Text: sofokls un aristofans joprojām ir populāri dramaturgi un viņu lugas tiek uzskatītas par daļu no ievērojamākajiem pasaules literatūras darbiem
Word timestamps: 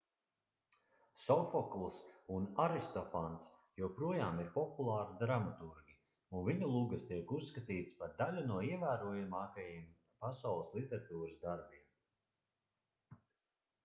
sofokls 1.23 1.97
un 2.37 2.47
aristofans 2.63 3.45
joprojām 3.81 4.41
ir 4.45 4.49
populāri 4.55 5.19
dramaturgi 5.25 5.99
un 6.39 6.45
viņu 6.49 6.71
lugas 6.77 7.05
tiek 7.13 7.35
uzskatītas 7.39 7.95
par 8.01 8.17
daļu 8.25 8.47
no 8.51 8.59
ievērojamākajiem 8.71 9.87
pasaules 10.27 10.75
literatūras 10.81 11.39
darbiem 11.49 13.25